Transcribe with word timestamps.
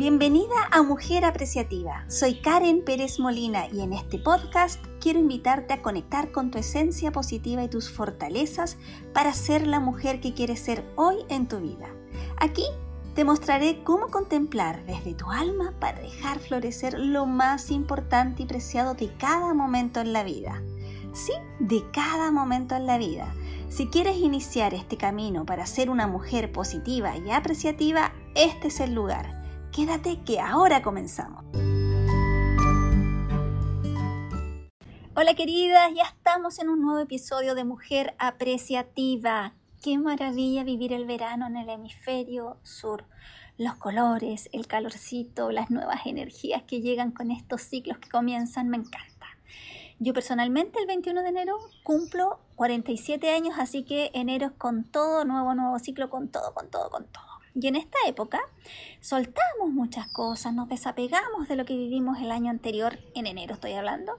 Bienvenida 0.00 0.54
a 0.70 0.82
Mujer 0.82 1.26
Apreciativa. 1.26 2.06
Soy 2.08 2.40
Karen 2.40 2.82
Pérez 2.86 3.20
Molina 3.20 3.66
y 3.70 3.82
en 3.82 3.92
este 3.92 4.18
podcast 4.18 4.82
quiero 4.98 5.18
invitarte 5.18 5.74
a 5.74 5.82
conectar 5.82 6.32
con 6.32 6.50
tu 6.50 6.56
esencia 6.56 7.12
positiva 7.12 7.62
y 7.62 7.68
tus 7.68 7.90
fortalezas 7.90 8.78
para 9.12 9.34
ser 9.34 9.66
la 9.66 9.78
mujer 9.78 10.22
que 10.22 10.32
quieres 10.32 10.60
ser 10.60 10.90
hoy 10.96 11.16
en 11.28 11.48
tu 11.48 11.60
vida. 11.60 11.94
Aquí 12.38 12.64
te 13.14 13.24
mostraré 13.24 13.82
cómo 13.84 14.06
contemplar 14.06 14.86
desde 14.86 15.12
tu 15.12 15.30
alma 15.30 15.74
para 15.78 16.00
dejar 16.00 16.38
florecer 16.38 16.98
lo 16.98 17.26
más 17.26 17.70
importante 17.70 18.44
y 18.44 18.46
preciado 18.46 18.94
de 18.94 19.14
cada 19.18 19.52
momento 19.52 20.00
en 20.00 20.14
la 20.14 20.24
vida. 20.24 20.62
Sí, 21.12 21.34
de 21.58 21.84
cada 21.92 22.30
momento 22.30 22.74
en 22.74 22.86
la 22.86 22.96
vida. 22.96 23.34
Si 23.68 23.88
quieres 23.88 24.16
iniciar 24.16 24.72
este 24.72 24.96
camino 24.96 25.44
para 25.44 25.66
ser 25.66 25.90
una 25.90 26.06
mujer 26.06 26.52
positiva 26.52 27.18
y 27.18 27.32
apreciativa, 27.32 28.14
este 28.34 28.68
es 28.68 28.80
el 28.80 28.94
lugar. 28.94 29.39
Quédate 29.80 30.20
que 30.26 30.38
ahora 30.38 30.82
comenzamos. 30.82 31.42
Hola 35.16 35.34
queridas, 35.34 35.94
ya 35.94 36.02
estamos 36.02 36.58
en 36.58 36.68
un 36.68 36.82
nuevo 36.82 37.00
episodio 37.00 37.54
de 37.54 37.64
Mujer 37.64 38.14
Apreciativa. 38.18 39.54
Qué 39.82 39.96
maravilla 39.96 40.64
vivir 40.64 40.92
el 40.92 41.06
verano 41.06 41.46
en 41.46 41.56
el 41.56 41.70
hemisferio 41.70 42.58
sur. 42.62 43.06
Los 43.56 43.76
colores, 43.76 44.50
el 44.52 44.66
calorcito, 44.66 45.50
las 45.50 45.70
nuevas 45.70 46.04
energías 46.04 46.62
que 46.64 46.82
llegan 46.82 47.10
con 47.10 47.30
estos 47.30 47.62
ciclos 47.62 47.96
que 47.96 48.10
comienzan, 48.10 48.68
me 48.68 48.76
encanta. 48.76 49.28
Yo 49.98 50.12
personalmente 50.12 50.78
el 50.78 50.88
21 50.88 51.22
de 51.22 51.28
enero 51.30 51.56
cumplo 51.84 52.40
47 52.56 53.30
años, 53.30 53.54
así 53.58 53.84
que 53.84 54.10
enero 54.12 54.48
es 54.48 54.52
con 54.52 54.84
todo, 54.84 55.24
nuevo, 55.24 55.54
nuevo 55.54 55.78
ciclo, 55.78 56.10
con 56.10 56.28
todo, 56.28 56.52
con 56.52 56.68
todo, 56.68 56.90
con 56.90 57.06
todo. 57.06 57.29
Y 57.54 57.66
en 57.66 57.76
esta 57.76 57.98
época 58.06 58.40
soltamos 59.00 59.70
muchas 59.70 60.06
cosas, 60.08 60.54
nos 60.54 60.68
desapegamos 60.68 61.48
de 61.48 61.56
lo 61.56 61.64
que 61.64 61.76
vivimos 61.76 62.20
el 62.20 62.30
año 62.30 62.50
anterior, 62.50 62.98
en 63.14 63.26
enero 63.26 63.54
estoy 63.54 63.72
hablando, 63.72 64.12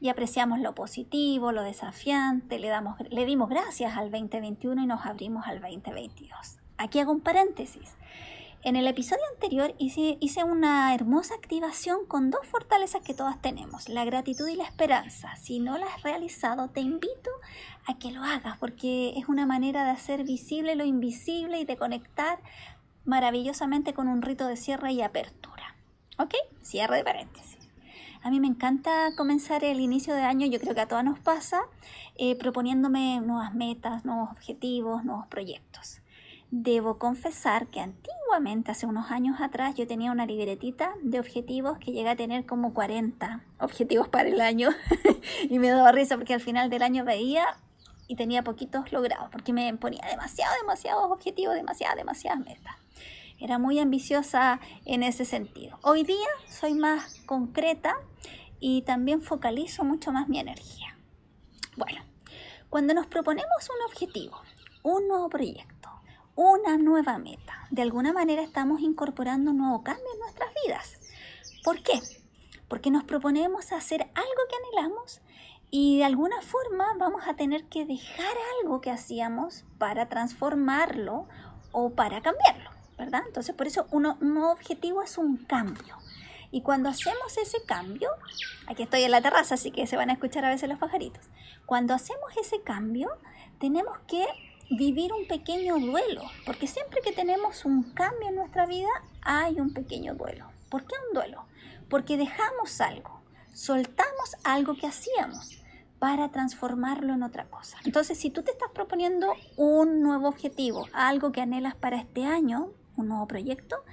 y 0.00 0.08
apreciamos 0.08 0.60
lo 0.60 0.74
positivo, 0.74 1.52
lo 1.52 1.62
desafiante, 1.62 2.58
le, 2.58 2.68
damos, 2.68 2.96
le 3.10 3.26
dimos 3.26 3.48
gracias 3.48 3.96
al 3.96 4.10
2021 4.10 4.82
y 4.82 4.86
nos 4.86 5.04
abrimos 5.04 5.46
al 5.46 5.60
2022. 5.60 6.58
Aquí 6.78 7.00
hago 7.00 7.12
un 7.12 7.20
paréntesis. 7.20 7.96
En 8.62 8.76
el 8.76 8.86
episodio 8.86 9.22
anterior 9.32 9.74
hice, 9.78 10.18
una 10.44 10.94
hermosa 10.94 11.34
activación 11.34 12.04
con 12.06 12.30
dos 12.30 12.46
fortalezas 12.46 13.00
que 13.00 13.14
todas 13.14 13.40
tenemos, 13.40 13.88
la 13.88 14.04
gratitud 14.04 14.46
y 14.48 14.54
la 14.54 14.64
esperanza. 14.64 15.34
Si 15.36 15.60
no 15.60 15.78
la 15.78 15.86
has 15.86 16.02
realizado, 16.02 16.68
te 16.68 16.80
invito 16.80 17.30
a 17.86 17.98
que 17.98 18.12
lo 18.12 18.22
hagas 18.22 18.58
porque 18.58 19.14
es 19.16 19.30
una 19.30 19.46
manera 19.46 19.84
de 19.84 19.92
hacer 19.92 20.24
visible 20.24 20.74
lo 20.74 20.84
invisible 20.84 21.58
y 21.58 21.64
de 21.64 21.78
conectar 21.78 22.38
maravillosamente 23.06 23.94
con 23.94 24.08
un 24.08 24.20
rito 24.20 24.46
de 24.46 24.56
cierre 24.56 24.92
y 24.92 25.00
apertura. 25.00 25.74
¿Ok? 26.18 26.34
Cierre 26.60 26.98
de 26.98 27.04
paréntesis. 27.04 27.66
A 28.22 28.28
mí 28.28 28.40
me 28.40 28.48
encanta 28.48 29.14
comenzar 29.16 29.64
el 29.64 29.80
inicio 29.80 30.14
de 30.14 30.22
año, 30.22 30.46
yo 30.46 30.60
creo 30.60 30.74
que 30.74 30.82
a 30.82 30.88
todas 30.88 31.04
nos 31.04 31.18
pasa, 31.18 31.62
eh, 32.16 32.36
proponiéndome 32.36 33.22
nuevas 33.22 33.54
metas, 33.54 34.04
nuevos 34.04 34.30
objetivos, 34.30 35.02
nuevos 35.02 35.26
proyectos. 35.28 36.02
Debo 36.52 36.98
confesar 36.98 37.68
que 37.68 37.80
antiguamente, 37.80 38.72
hace 38.72 38.86
unos 38.86 39.12
años 39.12 39.40
atrás, 39.40 39.76
yo 39.76 39.86
tenía 39.86 40.10
una 40.10 40.26
libretita 40.26 40.94
de 41.02 41.20
objetivos 41.20 41.78
que 41.78 41.92
llegué 41.92 42.08
a 42.08 42.16
tener 42.16 42.44
como 42.44 42.74
40 42.74 43.44
objetivos 43.60 44.08
para 44.08 44.28
el 44.28 44.40
año 44.40 44.70
y 45.48 45.60
me 45.60 45.68
daba 45.68 45.92
risa 45.92 46.16
porque 46.16 46.34
al 46.34 46.40
final 46.40 46.68
del 46.68 46.82
año 46.82 47.04
veía 47.04 47.46
y 48.08 48.16
tenía 48.16 48.42
poquitos 48.42 48.90
logrados 48.90 49.28
porque 49.30 49.52
me 49.52 49.72
ponía 49.76 50.04
demasiado, 50.10 50.52
demasiados 50.60 51.10
objetivos, 51.12 51.54
demasiadas, 51.54 51.96
demasiadas 51.96 52.40
metas. 52.40 52.74
Era 53.38 53.58
muy 53.58 53.78
ambiciosa 53.78 54.60
en 54.84 55.04
ese 55.04 55.24
sentido. 55.24 55.78
Hoy 55.82 56.02
día 56.02 56.28
soy 56.48 56.74
más 56.74 57.20
concreta 57.26 57.96
y 58.58 58.82
también 58.82 59.22
focalizo 59.22 59.84
mucho 59.84 60.10
más 60.10 60.28
mi 60.28 60.40
energía. 60.40 60.96
Bueno, 61.76 62.02
cuando 62.68 62.92
nos 62.92 63.06
proponemos 63.06 63.70
un 63.70 63.86
objetivo, 63.86 64.42
un 64.82 65.08
nuevo 65.08 65.28
proyecto, 65.30 65.79
una 66.40 66.78
nueva 66.78 67.18
meta. 67.18 67.66
De 67.70 67.82
alguna 67.82 68.14
manera 68.14 68.40
estamos 68.40 68.80
incorporando 68.80 69.50
un 69.50 69.58
nuevo 69.58 69.82
cambio 69.82 70.06
en 70.14 70.20
nuestras 70.20 70.48
vidas. 70.64 70.98
¿Por 71.62 71.82
qué? 71.82 72.00
Porque 72.66 72.90
nos 72.90 73.04
proponemos 73.04 73.72
hacer 73.72 74.00
algo 74.14 74.40
que 74.48 74.56
anhelamos 74.80 75.20
y 75.70 75.98
de 75.98 76.04
alguna 76.04 76.40
forma 76.40 76.86
vamos 76.96 77.28
a 77.28 77.34
tener 77.34 77.64
que 77.64 77.84
dejar 77.84 78.34
algo 78.58 78.80
que 78.80 78.90
hacíamos 78.90 79.64
para 79.76 80.08
transformarlo 80.08 81.28
o 81.72 81.90
para 81.90 82.22
cambiarlo, 82.22 82.70
¿verdad? 82.96 83.20
Entonces 83.26 83.54
por 83.54 83.66
eso 83.66 83.86
un 83.90 84.04
nuevo 84.20 84.50
objetivo 84.50 85.02
es 85.02 85.18
un 85.18 85.36
cambio. 85.36 85.94
Y 86.50 86.62
cuando 86.62 86.88
hacemos 86.88 87.36
ese 87.36 87.62
cambio, 87.66 88.08
aquí 88.66 88.84
estoy 88.84 89.02
en 89.02 89.10
la 89.10 89.20
terraza, 89.20 89.56
así 89.56 89.72
que 89.72 89.86
se 89.86 89.98
van 89.98 90.08
a 90.08 90.14
escuchar 90.14 90.46
a 90.46 90.48
veces 90.48 90.70
los 90.70 90.78
pajaritos. 90.78 91.22
Cuando 91.66 91.92
hacemos 91.92 92.34
ese 92.40 92.62
cambio, 92.62 93.10
tenemos 93.58 93.98
que 94.08 94.24
vivir 94.70 95.12
un 95.12 95.26
pequeño 95.26 95.78
duelo, 95.78 96.22
porque 96.46 96.66
siempre 96.66 97.00
que 97.02 97.12
tenemos 97.12 97.64
un 97.64 97.82
cambio 97.92 98.28
en 98.28 98.36
nuestra 98.36 98.66
vida 98.66 98.88
hay 99.22 99.58
un 99.60 99.74
pequeño 99.74 100.14
duelo. 100.14 100.46
¿Por 100.68 100.86
qué 100.86 100.94
un 101.08 101.14
duelo? 101.14 101.44
Porque 101.88 102.16
dejamos 102.16 102.80
algo, 102.80 103.20
soltamos 103.52 104.36
algo 104.44 104.76
que 104.76 104.86
hacíamos 104.86 105.60
para 105.98 106.30
transformarlo 106.30 107.12
en 107.12 107.24
otra 107.24 107.46
cosa. 107.50 107.76
Entonces, 107.84 108.18
si 108.18 108.30
tú 108.30 108.42
te 108.42 108.52
estás 108.52 108.70
proponiendo 108.72 109.34
un 109.56 110.02
nuevo 110.02 110.28
objetivo, 110.28 110.88
algo 110.92 111.32
que 111.32 111.42
anhelas 111.42 111.74
para 111.74 111.98
este 111.98 112.24
año, 112.24 112.70
un 112.96 113.08
nuevo 113.08 113.26
proyecto, 113.26 113.84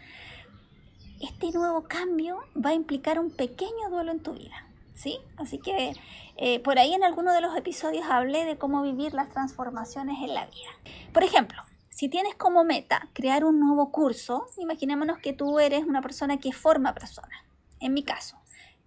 este 1.19 1.51
nuevo 1.51 1.83
cambio 1.83 2.39
va 2.55 2.69
a 2.69 2.75
implicar 2.75 3.19
un 3.19 3.31
pequeño 3.31 3.89
duelo 3.89 4.11
en 4.11 4.21
tu 4.21 4.33
vida. 4.33 4.66
¿Sí? 4.97 5.19
Así 5.37 5.59
que 5.59 5.93
eh, 6.35 6.59
por 6.59 6.79
ahí 6.79 6.93
en 6.93 7.03
alguno 7.03 7.31
de 7.33 7.41
los 7.41 7.55
episodios 7.55 8.05
hablé 8.09 8.45
de 8.45 8.57
cómo 8.57 8.81
vivir 8.81 9.13
las 9.13 9.29
transformaciones 9.29 10.17
en 10.21 10.33
la 10.33 10.45
vida. 10.47 10.91
Por 11.13 11.23
ejemplo, 11.23 11.61
si 11.89 12.09
tienes 12.09 12.35
como 12.35 12.63
meta 12.63 13.09
crear 13.13 13.45
un 13.45 13.59
nuevo 13.59 13.91
curso, 13.91 14.47
imaginémonos 14.57 15.19
que 15.19 15.33
tú 15.33 15.59
eres 15.59 15.85
una 15.85 16.01
persona 16.01 16.37
que 16.37 16.51
forma 16.51 16.93
personas. 16.93 17.43
En 17.79 17.93
mi 17.93 18.03
caso, 18.03 18.37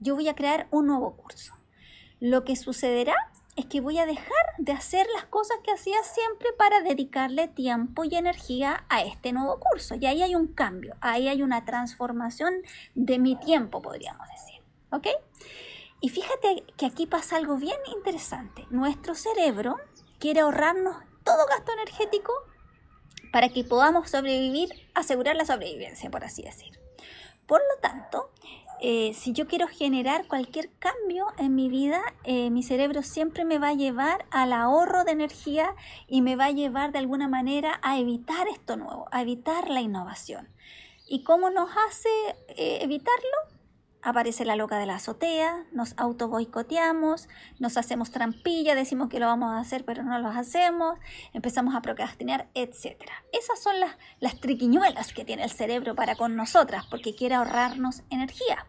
yo 0.01 0.15
voy 0.15 0.29
a 0.29 0.35
crear 0.35 0.67
un 0.71 0.89
nuevo 0.89 1.17
curso. 1.17 1.55
Lo 2.19 2.45
que 2.45 2.57
sucederá 2.57 3.15
es 3.57 3.67
que 3.67 3.81
voy 3.81 3.99
a 3.99 4.07
dejar 4.07 4.27
de 4.59 4.73
hacer 4.73 5.07
las 5.15 5.25
cosas 5.25 5.59
que 5.65 5.73
hacía 5.73 6.03
siempre 6.03 6.49
para 6.57 6.83
dedicarle 6.83 7.49
tiempo 7.49 8.05
y 8.05 8.15
energía 8.15 8.85
a 8.89 9.03
este 9.03 9.33
nuevo 9.33 9.59
curso. 9.61 9.95
Y 9.95 10.07
ahí 10.07 10.23
hay 10.23 10.35
un 10.35 10.49
cambio, 10.49 10.97
ahí 11.01 11.29
hay 11.29 11.43
una 11.43 11.65
transformación 11.65 12.55
de 12.95 13.19
mi 13.19 13.37
tiempo, 13.37 13.83
podríamos 13.83 14.27
decir. 14.29 14.63
¿Ok? 14.91 15.07
Y 16.01 16.09
fíjate 16.09 16.65
que 16.77 16.87
aquí 16.87 17.07
pasa 17.07 17.37
algo 17.37 17.57
bien 17.57 17.79
interesante. 17.95 18.67
Nuestro 18.71 19.15
cerebro 19.15 19.77
quiere 20.19 20.41
ahorrarnos 20.41 20.97
todo 21.25 21.47
gasto 21.47 21.73
energético 21.73 22.33
para 23.33 23.49
que 23.51 23.65
podamos 23.65 24.11
sobrevivir, 24.11 24.71
asegurar 24.95 25.37
la 25.37 25.45
sobrevivencia, 25.45 26.11
por 26.11 26.25
así 26.25 26.43
decir. 26.43 26.79
Por 27.47 27.61
lo 27.61 27.81
tanto, 27.81 28.31
eh, 28.81 29.13
si 29.13 29.33
yo 29.33 29.47
quiero 29.47 29.69
generar 29.69 30.27
cualquier 30.27 30.71
cambio 30.79 31.27
en 31.37 31.55
mi 31.55 31.69
vida, 31.69 32.01
eh, 32.25 32.49
mi 32.49 32.63
cerebro 32.63 33.03
siempre 33.03 33.45
me 33.45 33.59
va 33.59 33.69
a 33.69 33.75
llevar 33.75 34.25
al 34.31 34.55
ahorro 34.55 35.05
de 35.05 35.13
energía 35.13 35.75
y 36.09 36.23
me 36.23 36.35
va 36.35 36.47
a 36.47 36.51
llevar 36.51 36.93
de 36.93 36.99
alguna 36.99 37.29
manera 37.29 37.79
a 37.83 37.99
evitar 37.99 38.49
esto 38.49 38.77
nuevo, 38.77 39.07
a 39.13 39.21
evitar 39.21 39.69
la 39.69 39.83
innovación. 39.83 40.49
¿Y 41.07 41.25
cómo 41.25 41.51
nos 41.51 41.69
hace 41.77 42.09
eh, 42.49 42.79
evitarlo? 42.81 43.50
Aparece 44.03 44.45
la 44.45 44.57
loca 44.57 44.79
de 44.79 44.87
la 44.87 44.97
azotea, 44.97 45.65
nos 45.73 45.95
auto 45.97 46.29
boicoteamos, 46.29 47.29
nos 47.59 47.77
hacemos 47.77 48.11
trampilla, 48.11 48.75
decimos 48.75 49.09
que 49.09 49.21
lo 49.21 49.27
vamos 49.27 49.53
a 49.53 49.61
hacer 49.61 49.85
pero 49.85 50.03
no 50.03 50.19
lo 50.19 50.29
hacemos, 50.29 50.99
empezamos 51.33 51.75
a 51.75 51.83
procrastinar, 51.83 52.49
etc. 52.55 53.03
Esas 53.33 53.63
son 53.63 53.79
las, 53.81 53.97
las 54.21 54.41
triquiñuelas 54.41 55.13
que 55.13 55.25
tiene 55.25 55.45
el 55.45 55.51
cerebro 55.51 55.95
para 55.95 56.17
con 56.17 56.37
nosotras 56.37 56.87
porque 56.91 57.15
quiere 57.15 57.35
ahorrarnos 57.35 58.03
energía. 58.11 58.67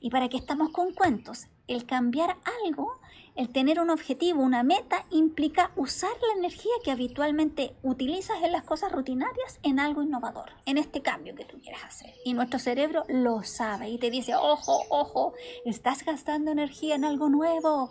¿Y 0.00 0.10
para 0.10 0.28
qué 0.28 0.36
estamos 0.36 0.70
con 0.70 0.92
cuentos? 0.94 1.46
El 1.66 1.86
cambiar 1.86 2.36
algo 2.64 2.99
el 3.36 3.48
tener 3.50 3.80
un 3.80 3.90
objetivo, 3.90 4.42
una 4.42 4.62
meta, 4.62 5.04
implica 5.10 5.70
usar 5.76 6.10
la 6.28 6.38
energía 6.38 6.72
que 6.84 6.90
habitualmente 6.90 7.74
utilizas 7.82 8.42
en 8.42 8.52
las 8.52 8.64
cosas 8.64 8.92
rutinarias 8.92 9.58
en 9.62 9.80
algo 9.80 10.02
innovador, 10.02 10.50
en 10.66 10.78
este 10.78 11.02
cambio 11.02 11.34
que 11.34 11.44
tú 11.44 11.60
quieres 11.60 11.82
hacer. 11.84 12.12
Y 12.24 12.34
nuestro 12.34 12.58
cerebro 12.58 13.04
lo 13.08 13.42
sabe 13.42 13.88
y 13.88 13.98
te 13.98 14.10
dice, 14.10 14.34
ojo, 14.34 14.82
ojo, 14.90 15.34
estás 15.64 16.04
gastando 16.04 16.50
energía 16.50 16.94
en 16.94 17.04
algo 17.04 17.28
nuevo. 17.28 17.90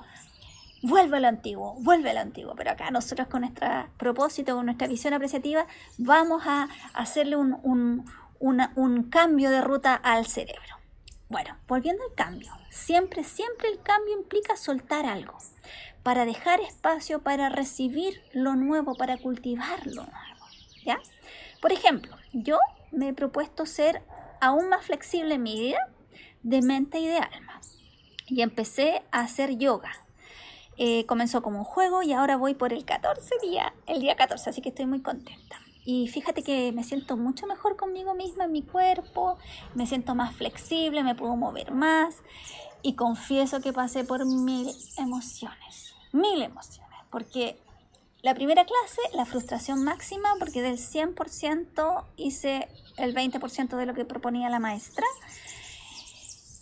Vuelve 0.82 1.18
a 1.18 1.20
lo 1.20 1.28
antiguo, 1.28 1.76
vuelve 1.80 2.12
a 2.12 2.14
lo 2.14 2.22
antiguo. 2.22 2.54
Pero 2.56 2.72
acá 2.72 2.92
nosotros 2.92 3.28
con 3.28 3.42
nuestro 3.42 3.68
propósito, 3.98 4.56
con 4.56 4.66
nuestra 4.66 4.88
visión 4.88 5.14
apreciativa, 5.14 5.68
vamos 5.98 6.44
a 6.46 6.70
hacerle 6.94 7.36
un, 7.36 8.06
un 8.40 9.04
cambio 9.10 9.50
de 9.50 9.62
ruta 9.62 9.96
al 9.96 10.26
cerebro. 10.26 10.79
Bueno, 11.30 11.56
volviendo 11.68 12.04
al 12.04 12.16
cambio, 12.16 12.52
siempre, 12.72 13.24
siempre 13.24 13.70
el 13.70 13.80
cambio 13.84 14.18
implica 14.18 14.58
soltar 14.58 15.06
algo 15.06 15.38
para 16.02 16.26
dejar 16.26 16.60
espacio 16.60 17.22
para 17.22 17.50
recibir 17.50 18.24
lo 18.34 18.56
nuevo, 18.56 18.96
para 18.96 19.18
cultivar 19.18 19.86
lo 19.86 20.04
nuevo. 20.04 20.46
¿Ya? 20.84 21.00
Por 21.62 21.72
ejemplo, 21.72 22.16
yo 22.34 22.58
me 22.92 23.10
he 23.10 23.14
propuesto 23.14 23.68
ser 23.68 24.02
aún 24.42 24.70
más 24.70 24.84
flexible 24.84 25.36
en 25.36 25.44
mi 25.44 25.60
vida 25.60 25.88
de 26.42 26.64
mente 26.64 27.00
y 27.00 27.06
de 27.06 27.18
alma. 27.18 27.62
Y 28.26 28.42
empecé 28.42 29.04
a 29.12 29.20
hacer 29.22 29.58
yoga. 29.58 29.92
Eh, 30.78 31.06
comenzó 31.06 31.44
como 31.44 31.60
un 31.60 31.64
juego 31.64 32.02
y 32.02 32.12
ahora 32.12 32.38
voy 32.38 32.56
por 32.56 32.74
el 32.74 32.86
14 32.86 33.36
día, 33.44 33.74
el 33.86 34.00
día 34.00 34.16
14, 34.16 34.50
así 34.50 34.62
que 34.62 34.70
estoy 34.70 34.88
muy 34.88 35.02
contenta. 35.02 35.58
Y 35.86 36.08
fíjate 36.08 36.44
que 36.44 36.72
me 36.72 36.84
siento 36.84 37.18
mucho 37.18 37.48
mejor 37.48 37.78
conmigo 37.78 38.14
misma 38.14 38.46
en 38.46 38.52
mi 38.52 38.62
cuerpo, 38.62 39.38
me 39.76 39.88
siento 39.88 40.16
más 40.16 40.36
flexible, 40.36 41.04
me 41.04 41.16
puedo 41.16 41.36
mover 41.36 41.72
más 41.72 42.16
y 42.82 42.94
confieso 42.94 43.62
que 43.62 43.74
pasé 43.74 44.04
por 44.04 44.26
mil 44.26 44.70
emociones, 44.98 45.96
mil 46.12 46.42
emociones, 46.42 47.00
porque 47.10 47.58
la 48.22 48.34
primera 48.36 48.66
clase, 48.66 49.02
la 49.14 49.26
frustración 49.26 49.84
máxima, 49.84 50.30
porque 50.40 50.62
del 50.62 50.78
100% 50.78 52.06
hice 52.18 52.68
el 52.98 53.16
20% 53.16 53.78
de 53.78 53.86
lo 53.86 53.94
que 53.94 54.04
proponía 54.04 54.50
la 54.50 54.60
maestra. 54.60 55.06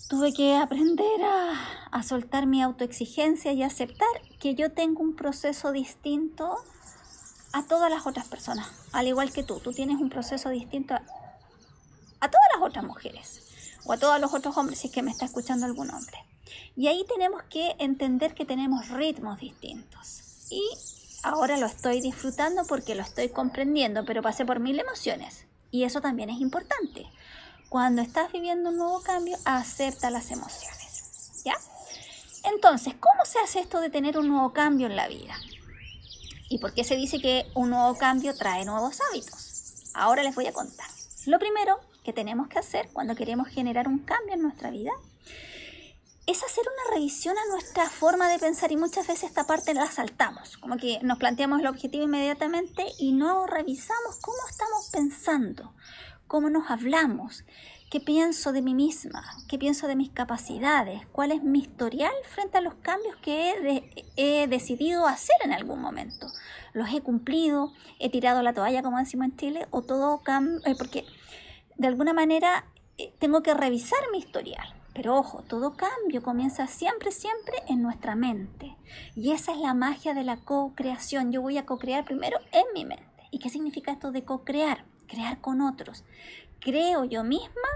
Tuve 0.08 0.34
que 0.34 0.56
aprender 0.56 1.24
a, 1.24 1.90
a, 1.92 2.04
soltar 2.04 2.46
mi 2.46 2.62
autoexigencia 2.62 3.52
y 3.54 3.64
aceptar 3.64 4.08
que 4.40 4.56
yo 4.56 4.72
tengo 4.72 5.02
un 5.02 5.16
proceso 5.16 5.72
distinto 5.72 6.58
a 7.57 7.63
todas 7.63 7.89
las 7.89 8.06
otras 8.06 8.27
personas, 8.27 8.68
al 8.92 9.07
igual 9.07 9.31
que 9.31 9.44
tú. 9.44 9.59
Tú 9.59 9.74
tienes 9.74 10.00
un 10.00 10.09
proceso 10.09 10.50
distinto 10.50 10.94
a, 10.94 11.01
a 12.19 12.30
todas 12.30 12.48
las 12.54 12.62
otras 12.62 12.86
mujeres 12.86 13.42
o 13.86 13.94
a 13.94 13.98
todos 13.98 14.21
los 14.21 14.33
otros 14.33 14.56
hombres, 14.57 14.80
si 14.80 14.88
es 14.88 14.94
que 14.94 15.01
me 15.01 15.09
está 15.09 15.25
escuchando 15.25 15.65
algún 15.65 15.89
hombre. 15.89 16.18
Y 16.75 16.88
ahí 16.88 17.04
tenemos 17.07 17.42
que 17.44 17.75
entender 17.80 18.36
que 18.36 18.45
tenemos 18.45 18.89
ritmos 18.89 19.39
distintos. 19.39 20.21
Y 20.51 20.63
ahora 21.24 21.57
lo 21.57 21.65
estoy 21.65 22.00
disfrutando 22.00 22.63
porque 22.68 22.94
lo 22.94 23.01
estoy 23.01 23.30
comprendiendo, 23.30 24.06
pero 24.06 24.21
pasé 24.21 24.45
por 24.45 24.59
mil 24.59 24.80
emociones. 24.80 25.45
Y 25.71 25.83
eso 25.83 26.00
también 26.00 26.30
es 26.30 26.39
importante. 26.39 27.07
Cuando 27.69 28.04
estás 28.04 28.31
viviendo 28.31 28.69
un 28.69 28.77
nuevo 28.77 29.01
cambio, 29.01 29.36
acepta 29.45 30.12
las 30.12 30.30
emociones. 30.30 31.42
¿Ya? 31.44 31.56
Entonces, 32.44 32.94
¿cómo 33.00 33.25
se 33.25 33.39
hace 33.39 33.59
esto 33.59 33.81
de 33.81 33.89
tener 33.89 34.18
un 34.18 34.27
nuevo 34.27 34.54
cambio 34.54 34.86
en 34.86 34.95
la 34.95 35.07
vida? 35.07 35.36
¿Y 36.49 36.59
por 36.59 36.73
qué 36.73 36.83
se 36.83 36.95
dice 36.95 37.19
que 37.19 37.45
un 37.55 37.71
nuevo 37.71 37.97
cambio 37.97 38.35
trae 38.35 38.65
nuevos 38.65 38.99
hábitos? 39.09 39.91
Ahora 39.94 40.23
les 40.23 40.35
voy 40.35 40.47
a 40.47 40.53
contar. 40.53 40.88
Lo 41.25 41.39
primero 41.39 41.79
que 42.03 42.13
tenemos 42.13 42.47
que 42.47 42.59
hacer 42.59 42.89
cuando 42.94 43.15
queremos 43.15 43.49
generar 43.49 43.88
un 43.88 43.99
cambio 43.99 44.35
en 44.35 44.41
nuestra 44.41 44.71
vida 44.71 44.91
es 46.25 46.44
hacer 46.44 46.63
una 46.63 46.95
revisión 46.95 47.38
a 47.38 47.51
nuestra 47.51 47.89
forma 47.89 48.29
de 48.29 48.39
pensar 48.39 48.71
y 48.71 48.77
muchas 48.77 49.07
veces 49.07 49.29
esta 49.29 49.45
parte 49.45 49.73
la 49.73 49.89
saltamos, 49.89 50.57
como 50.57 50.77
que 50.77 50.99
nos 51.01 51.17
planteamos 51.17 51.61
el 51.61 51.67
objetivo 51.67 52.03
inmediatamente 52.03 52.85
y 52.99 53.13
no 53.13 53.47
revisamos 53.47 54.17
cómo 54.21 54.38
estamos 54.49 54.89
pensando, 54.91 55.73
cómo 56.27 56.49
nos 56.49 56.69
hablamos, 56.69 57.45
qué 57.89 58.00
pienso 58.00 58.51
de 58.51 58.62
mí 58.62 58.74
misma, 58.74 59.24
qué 59.48 59.57
pienso 59.57 59.88
de 59.88 59.95
mis 59.95 60.10
capacidades, 60.10 61.06
cuál 61.12 61.31
es 61.31 61.44
mi 61.44 61.60
historial 61.60 62.12
frente 62.24 62.57
a 62.57 62.62
los 62.62 62.75
cambios 62.75 63.16
que 63.18 63.84
he, 64.18 64.48
decidido 64.48 65.07
hacer 65.07 65.36
en 65.44 65.54
algún 65.54 65.81
momento. 65.81 66.28
¿Los 66.74 66.94
he 66.94 67.01
cumplido? 67.01 67.72
¿He 68.00 68.10
tirado 68.10 68.42
la 68.44 68.54
toalla, 68.54 68.84
como 68.84 68.98
decimos 68.98 69.28
en 69.28 69.38
Chile? 69.38 69.68
¿O 69.72 69.81
todo 69.81 70.22
cambio? 70.22 70.60
Eh, 70.66 70.75
porque 70.78 71.06
de 71.78 71.88
alguna 71.88 72.13
manera 72.13 72.66
eh, 72.98 73.13
tengo 73.19 73.42
que 73.42 73.54
revisar 73.54 74.00
mi 74.12 74.19
historial. 74.19 74.74
Pero 74.94 75.16
ojo, 75.16 75.44
todo 75.44 75.78
cambio 75.78 76.24
comienza 76.24 76.66
siempre, 76.66 77.12
siempre 77.12 77.56
en 77.68 77.83
nuestra 77.83 78.16
mente. 78.16 78.75
Y 79.16 79.31
esa 79.31 79.51
es 79.51 79.60
la 79.60 79.75
magia 79.75 80.16
de 80.16 80.24
la 80.24 80.38
co-creación. 80.38 81.31
Yo 81.31 81.42
voy 81.42 81.57
a 81.57 81.68
co-crear 81.68 82.04
primero 82.04 82.40
en 82.51 82.66
mi 82.74 82.83
mente. 82.83 83.06
¿Y 83.30 83.38
qué 83.40 83.50
significa 83.50 83.92
esto 83.92 84.12
de 84.12 84.24
co-crear? 84.24 84.86
Crear 85.07 85.39
con 85.39 85.62
otros. 85.62 86.04
Creo 86.59 87.06
yo 87.06 87.24
misma 87.24 87.69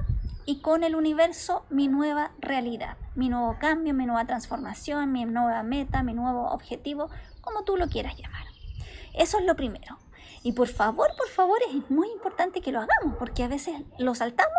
y 0.46 0.62
con 0.62 0.84
el 0.84 0.96
universo 0.96 1.66
mi 1.70 1.88
nueva 1.88 2.32
realidad, 2.40 2.98
mi 3.16 3.30
nuevo 3.30 3.58
cambio, 3.60 3.94
mi 3.94 4.06
nueva 4.06 4.26
transformación, 4.26 5.12
mi 5.12 5.26
nueva 5.26 5.64
meta, 5.64 6.04
mi 6.04 6.14
nuevo 6.14 6.50
objetivo, 6.50 7.10
como 7.42 7.64
tú 7.64 7.78
lo 7.78 7.88
quieras 7.88 8.18
llamar. 8.18 8.46
Eso 9.14 9.40
es 9.40 9.46
lo 9.46 9.56
primero. 9.56 9.98
Y 10.44 10.54
por 10.54 10.68
favor, 10.68 11.10
por 11.18 11.30
favor, 11.30 11.60
es 11.70 11.90
muy 11.90 12.10
importante 12.10 12.62
que 12.62 12.72
lo 12.72 12.80
hagamos, 12.80 13.16
porque 13.20 13.44
a 13.44 13.48
veces 13.48 13.76
lo 14.00 14.16
saltamos 14.16 14.52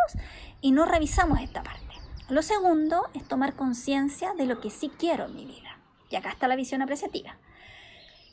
y 0.61 0.71
no 0.73 0.85
revisamos 0.85 1.41
esta 1.41 1.63
parte. 1.63 1.83
Lo 2.29 2.43
segundo 2.43 3.09
es 3.15 3.27
tomar 3.27 3.57
conciencia 3.57 4.33
de 4.35 4.47
lo 4.47 4.61
que 4.61 4.71
sí 4.71 4.91
quiero 4.97 5.27
en 5.27 5.35
mi 5.35 5.45
vida. 5.45 5.79
Y 6.09 6.17
acá 6.17 6.31
está 6.31 6.47
la 6.47 6.57
visión 6.57 6.83
apreciativa. 6.83 7.37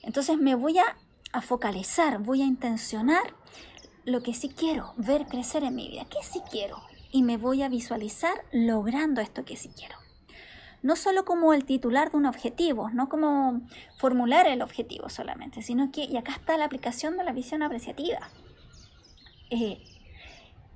Entonces 0.03 0.37
me 0.37 0.55
voy 0.55 0.77
a, 0.77 0.95
focalizar, 1.41 2.19
voy 2.19 2.41
a 2.41 2.45
intencionar 2.45 3.33
lo 4.09 4.21
que 4.21 4.33
sí 4.33 4.49
quiero, 4.49 4.93
ver 4.97 5.25
crecer 5.27 5.63
en 5.63 5.75
mi 5.75 5.87
vida. 5.87 6.05
¿Qué 6.09 6.19
sí 6.23 6.41
quiero? 6.49 6.81
Y 7.11 7.23
me 7.23 7.37
voy 7.37 7.63
a 7.63 7.69
visualizar 7.69 8.43
logrando 8.51 9.21
esto 9.21 9.45
que 9.45 9.55
sí 9.55 9.69
quiero. 9.75 9.95
No 10.81 10.95
solo 10.95 11.25
como 11.25 11.53
el 11.53 11.65
titular 11.65 12.11
de 12.11 12.17
un 12.17 12.25
objetivo, 12.25 12.89
no 12.91 13.09
como 13.09 13.61
formular 13.97 14.47
el 14.47 14.61
objetivo 14.61 15.09
solamente, 15.09 15.61
sino 15.61 15.91
que, 15.91 16.05
y 16.05 16.17
acá 16.17 16.33
está 16.33 16.57
la 16.57 16.65
aplicación 16.65 17.17
de 17.17 17.23
la 17.23 17.33
visión 17.33 17.63
apreciativa. 17.63 18.29
Eh, 19.49 19.81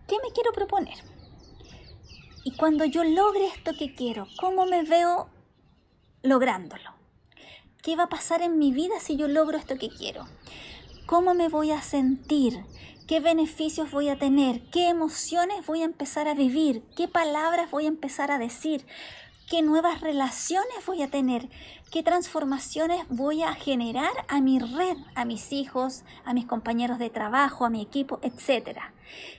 ¿Qué 0.07 0.17
me 0.21 0.33
quiero 0.33 0.51
proponer? 0.51 0.97
Y 2.43 2.55
cuando 2.57 2.83
yo 2.83 3.03
logre 3.03 3.47
esto 3.47 3.71
que 3.77 3.95
quiero, 3.95 4.27
¿cómo 4.39 4.65
me 4.65 4.83
veo 4.83 5.29
lográndolo? 6.21 6.91
¿Qué 7.81 7.95
va 7.95 8.03
a 8.03 8.09
pasar 8.09 8.41
en 8.41 8.57
mi 8.57 8.73
vida 8.73 8.99
si 8.99 9.15
yo 9.15 9.27
logro 9.29 9.57
esto 9.57 9.77
que 9.77 9.89
quiero? 9.89 10.25
¿Cómo 11.05 11.33
me 11.33 11.47
voy 11.47 11.71
a 11.71 11.81
sentir? 11.81 12.65
¿Qué 13.13 13.19
beneficios 13.19 13.91
voy 13.91 14.09
a 14.09 14.17
tener? 14.17 14.61
¿Qué 14.71 14.89
emociones 14.89 15.63
voy 15.67 15.83
a 15.83 15.85
empezar 15.85 16.27
a 16.27 16.33
vivir? 16.33 16.81
¿Qué 16.97 17.07
palabras 17.07 17.69
voy 17.69 17.85
a 17.85 17.89
empezar 17.89 18.31
a 18.31 18.39
decir? 18.39 18.87
¿Qué 19.47 19.61
nuevas 19.61 20.01
relaciones 20.01 20.83
voy 20.87 21.03
a 21.03 21.11
tener? 21.11 21.47
¿Qué 21.91 22.01
transformaciones 22.01 23.05
voy 23.09 23.43
a 23.43 23.53
generar 23.53 24.09
a 24.29 24.41
mi 24.41 24.57
red, 24.57 24.97
a 25.13 25.25
mis 25.25 25.51
hijos, 25.51 26.03
a 26.25 26.33
mis 26.33 26.47
compañeros 26.47 26.97
de 26.97 27.11
trabajo, 27.11 27.65
a 27.65 27.69
mi 27.69 27.83
equipo, 27.83 28.17
etcétera? 28.23 28.95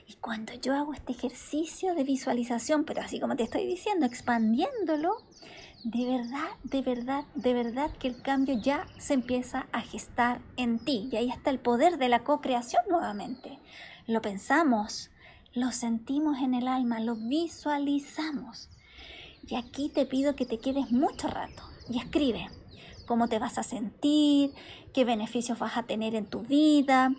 Y 0.07 0.13
cuando 0.21 0.53
yo 0.53 0.73
hago 0.73 0.93
este 0.93 1.11
ejercicio 1.11 1.95
de 1.95 2.05
visualización, 2.05 2.85
pero 2.85 3.01
así 3.01 3.19
como 3.19 3.35
te 3.35 3.43
estoy 3.43 3.67
diciendo, 3.67 4.05
expandiéndolo, 4.05 5.17
de 5.85 6.03
verdad, 6.03 6.49
de 6.63 6.81
verdad, 6.81 7.25
de 7.35 7.53
verdad 7.53 7.91
que 7.99 8.07
el 8.07 8.19
cambio 8.19 8.59
ya 8.59 8.87
se 8.97 9.13
empieza 9.13 9.67
a 9.71 9.81
gestar 9.81 10.41
en 10.57 10.79
ti. 10.79 11.09
Y 11.11 11.15
ahí 11.15 11.29
está 11.29 11.51
el 11.51 11.59
poder 11.59 11.99
de 11.99 12.09
la 12.09 12.23
co-creación 12.23 12.81
nuevamente. 12.89 13.59
Lo 14.07 14.19
pensamos, 14.19 15.11
lo 15.53 15.71
sentimos 15.71 16.39
en 16.39 16.55
el 16.55 16.67
alma, 16.67 16.99
lo 16.99 17.15
visualizamos. 17.15 18.67
Y 19.47 19.57
aquí 19.57 19.89
te 19.89 20.07
pido 20.07 20.35
que 20.35 20.47
te 20.47 20.57
quedes 20.57 20.91
mucho 20.91 21.27
rato 21.27 21.61
y 21.87 21.99
escribe 21.99 22.49
cómo 23.05 23.27
te 23.27 23.39
vas 23.39 23.57
a 23.57 23.63
sentir, 23.63 24.51
qué 24.93 25.05
beneficios 25.05 25.59
vas 25.59 25.77
a 25.77 25.83
tener 25.83 26.15
en 26.15 26.25
tu 26.25 26.41
vida, 26.41 27.11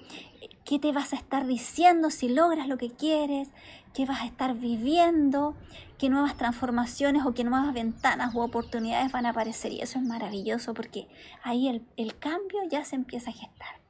qué 0.64 0.78
te 0.78 0.92
vas 0.92 1.12
a 1.12 1.16
estar 1.16 1.46
diciendo 1.46 2.10
si 2.10 2.28
logras 2.28 2.68
lo 2.68 2.76
que 2.76 2.90
quieres, 2.90 3.50
qué 3.94 4.04
vas 4.04 4.20
a 4.20 4.26
estar 4.26 4.54
viviendo, 4.54 5.54
qué 5.98 6.08
nuevas 6.08 6.36
transformaciones 6.36 7.24
o 7.24 7.32
qué 7.32 7.44
nuevas 7.44 7.72
ventanas 7.72 8.34
u 8.34 8.40
oportunidades 8.40 9.12
van 9.12 9.26
a 9.26 9.30
aparecer. 9.30 9.72
Y 9.72 9.80
eso 9.80 9.98
es 9.98 10.04
maravilloso 10.04 10.74
porque 10.74 11.08
ahí 11.42 11.68
el, 11.68 11.86
el 11.96 12.18
cambio 12.18 12.58
ya 12.70 12.84
se 12.84 12.96
empieza 12.96 13.30
a 13.30 13.34
gestar. 13.34 13.80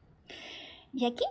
Y 0.93 1.07
aquí 1.07 1.25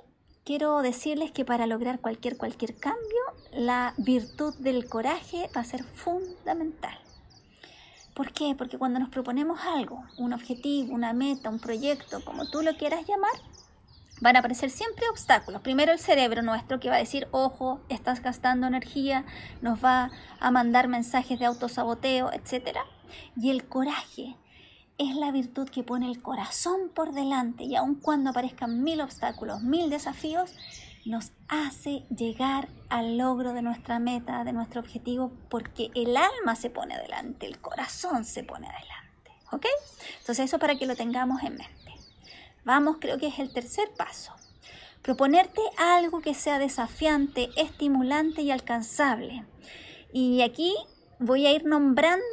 quiero 0.44 0.82
decirles 0.82 1.32
que 1.32 1.46
para 1.46 1.68
lograr 1.68 2.00
cualquier, 2.00 2.38
cualquier 2.38 2.76
cambio, 2.76 3.22
la 3.52 3.94
virtud 3.98 4.54
del 4.60 4.88
coraje 4.88 5.50
va 5.56 5.62
a 5.62 5.66
ser 5.66 5.84
fundamental. 5.84 6.98
¿Por 8.16 8.32
qué? 8.32 8.56
Porque 8.58 8.78
cuando 8.78 8.98
nos 8.98 9.10
proponemos 9.10 9.60
algo, 9.60 10.06
un 10.18 10.32
objetivo, 10.32 10.94
una 10.94 11.12
meta, 11.12 11.50
un 11.50 11.60
proyecto, 11.60 12.24
como 12.24 12.50
tú 12.50 12.62
lo 12.62 12.78
quieras 12.78 13.06
llamar, 13.06 13.34
van 14.22 14.38
a 14.38 14.40
aparecer 14.40 14.70
siempre 14.70 15.08
obstáculos. 15.10 15.62
Primero 15.62 15.92
el 15.92 16.00
cerebro 16.00 16.42
nuestro 16.42 16.80
que 16.80 16.90
va 16.90 16.96
a 16.96 17.00
decir, 17.00 17.28
ojo, 17.32 17.82
estás 17.90 18.24
gastando 18.24 18.68
energía, 18.68 19.26
nos 19.62 19.84
va 19.84 20.12
a 20.40 20.50
mandar 20.50 20.88
mensajes 20.88 21.38
de 21.40 21.46
autosaboteo, 21.46 22.32
etc. 22.32 22.78
Y 23.36 23.50
el 23.50 23.68
coraje 23.68 24.38
es 24.98 25.16
la 25.18 25.32
virtud 25.32 25.68
que 25.68 25.84
pone 25.84 26.10
el 26.10 26.22
corazón 26.22 26.90
por 26.94 27.12
delante 27.12 27.66
y 27.66 27.76
aun 27.76 27.96
cuando 27.96 28.30
aparezcan 28.30 28.82
mil 28.82 29.02
obstáculos, 29.02 29.62
mil 29.62 29.90
desafíos, 29.90 30.54
nos 31.06 31.32
hace 31.48 32.04
llegar 32.16 32.68
al 32.90 33.18
logro 33.18 33.54
de 33.54 33.62
nuestra 33.62 34.00
meta, 34.00 34.44
de 34.44 34.54
nuestro 34.54 34.82
objetivo, 34.82 35.32
porque 35.50 35.92
el 35.96 36.18
alma 36.18 36.56
se 36.56 36.70
pone 36.70 36.96
adelante, 36.96 37.46
el 37.46 37.60
corazón 37.60 38.26
se 38.26 38.44
pone 38.44 38.68
adelante. 38.68 39.32
¿Ok? 39.52 39.66
Entonces 40.20 40.46
eso 40.46 40.60
para 40.60 40.76
que 40.78 40.86
lo 40.86 40.96
tengamos 40.96 41.44
en 41.44 41.56
mente. 41.56 41.94
Vamos, 42.64 42.98
creo 43.00 43.18
que 43.20 43.28
es 43.28 43.40
el 43.40 43.54
tercer 43.54 43.90
paso. 43.96 44.34
Proponerte 45.04 45.62
algo 45.78 46.20
que 46.22 46.34
sea 46.34 46.58
desafiante, 46.58 47.50
estimulante 47.58 48.42
y 48.42 48.50
alcanzable. 48.50 49.44
Y 50.12 50.42
aquí 50.42 50.76
voy 51.20 51.46
a 51.46 51.52
ir 51.52 51.66
nombrando, 51.66 52.24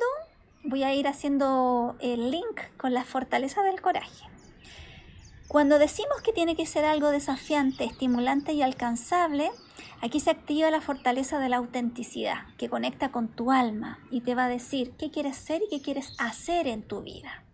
voy 0.65 0.83
a 0.85 0.95
ir 0.95 1.07
haciendo 1.07 1.97
el 2.01 2.31
link 2.31 2.61
con 2.79 2.95
la 2.95 3.05
fortaleza 3.05 3.63
del 3.63 3.83
coraje. 3.83 4.32
Cuando 5.53 5.79
decimos 5.79 6.23
que 6.23 6.33
tiene 6.33 6.57
que 6.57 6.65
ser 6.65 6.87
algo 6.87 7.11
desafiante, 7.11 7.85
estimulante 7.85 8.55
y 8.55 8.63
alcanzable, 8.63 9.51
aquí 10.01 10.19
se 10.19 10.31
activa 10.31 10.71
la 10.71 10.81
fortaleza 10.81 11.39
de 11.39 11.51
la 11.51 11.59
autenticidad, 11.59 12.47
que 12.57 12.71
conecta 12.71 13.13
con 13.13 13.29
tu 13.29 13.53
alma 13.53 13.99
y 14.11 14.23
te 14.23 14.35
va 14.35 14.47
a 14.47 14.49
decir 14.49 14.93
qué 14.93 15.11
quieres 15.11 15.37
ser 15.37 15.61
y 15.61 15.69
qué 15.69 15.83
quieres 15.83 16.15
hacer 16.17 16.67
en 16.69 16.83
tu 16.83 17.03
vida. 17.03 17.45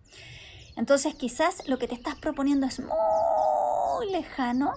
Entonces 0.76 1.17
quizás 1.17 1.67
lo 1.67 1.81
que 1.81 1.88
te 1.88 1.97
estás 1.97 2.14
proponiendo 2.14 2.69
es 2.69 2.78
muy 2.78 4.12
lejano, 4.12 4.75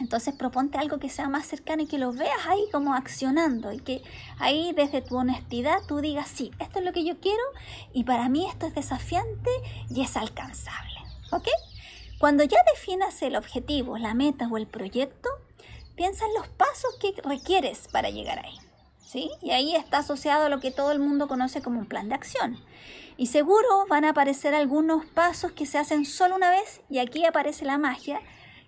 entonces 0.00 0.34
proponte 0.34 0.76
algo 0.76 0.98
que 0.98 1.10
sea 1.10 1.28
más 1.28 1.46
cercano 1.46 1.84
y 1.84 1.86
que 1.86 1.98
lo 1.98 2.12
veas 2.12 2.48
ahí 2.48 2.64
como 2.72 2.94
accionando 2.94 3.70
y 3.70 3.78
que 3.78 4.02
ahí 4.40 4.72
desde 4.72 5.02
tu 5.02 5.18
honestidad 5.18 5.78
tú 5.86 6.00
digas, 6.00 6.26
sí, 6.26 6.50
esto 6.58 6.80
es 6.80 6.84
lo 6.84 6.92
que 6.92 7.04
yo 7.04 7.20
quiero 7.20 7.44
y 7.92 8.02
para 8.02 8.28
mí 8.28 8.44
esto 8.48 8.66
es 8.66 8.74
desafiante 8.74 9.50
y 9.88 10.02
es 10.02 10.16
alcanzable. 10.16 10.98
¿Ok? 11.30 11.46
Cuando 12.18 12.42
ya 12.42 12.58
definas 12.74 13.22
el 13.22 13.36
objetivo, 13.36 13.96
la 13.96 14.12
meta 14.12 14.48
o 14.50 14.56
el 14.56 14.66
proyecto, 14.66 15.28
piensa 15.94 16.26
en 16.26 16.34
los 16.34 16.48
pasos 16.48 16.96
que 17.00 17.14
requieres 17.22 17.86
para 17.92 18.10
llegar 18.10 18.44
ahí. 18.44 18.58
¿sí? 19.06 19.30
Y 19.40 19.52
ahí 19.52 19.76
está 19.76 19.98
asociado 19.98 20.46
a 20.46 20.48
lo 20.48 20.58
que 20.58 20.72
todo 20.72 20.90
el 20.90 20.98
mundo 20.98 21.28
conoce 21.28 21.62
como 21.62 21.78
un 21.78 21.86
plan 21.86 22.08
de 22.08 22.16
acción. 22.16 22.58
Y 23.16 23.28
seguro 23.28 23.86
van 23.88 24.04
a 24.04 24.10
aparecer 24.10 24.52
algunos 24.54 25.06
pasos 25.06 25.52
que 25.52 25.64
se 25.64 25.78
hacen 25.78 26.04
solo 26.04 26.34
una 26.34 26.50
vez 26.50 26.80
y 26.90 26.98
aquí 26.98 27.24
aparece 27.24 27.64
la 27.64 27.78
magia 27.78 28.20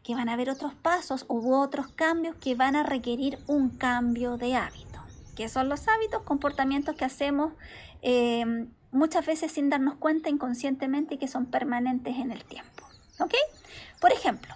que 0.05 0.15
van 0.15 0.29
a 0.29 0.35
haber 0.35 0.49
otros 0.49 0.75
pasos 0.75 1.27
u 1.29 1.55
otros 1.55 1.89
cambios 1.89 2.37
que 2.37 2.55
van 2.55 2.77
a 2.77 2.85
requerir 2.85 3.39
un 3.49 3.71
cambio 3.71 4.37
de 4.37 4.55
hábito. 4.55 5.01
¿Qué 5.37 5.49
son 5.49 5.69
los 5.69 5.89
hábitos? 5.89 6.23
Comportamientos 6.23 6.95
que 6.95 7.05
hacemos 7.05 7.53
eh, 8.03 8.67
muchas 8.93 9.27
veces 9.27 9.53
sin 9.53 9.71
darnos 9.71 9.97
cuenta 9.97 10.29
inconscientemente 10.29 11.15
y 11.15 11.19
que 11.19 11.29
son 11.29 11.47
permanentes 11.47 12.17
en 12.17 12.31
el 12.31 12.45
tiempo. 12.45 12.90
¿Ok? 13.21 13.35
Por 14.01 14.13
ejemplo, 14.13 14.55